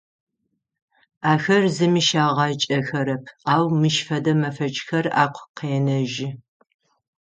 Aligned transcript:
Ахэр 1.31 1.63
зыми 1.75 2.01
щагъакӏэхэрэп, 2.07 3.25
ау 3.53 3.65
мыщ 3.79 3.97
фэдэ 4.05 4.33
мэфэкӏхэр 4.39 5.05
агу 5.23 5.43
къенэжьы. 5.57 6.29